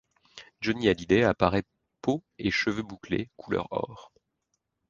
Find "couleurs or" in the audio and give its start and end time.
3.37-4.11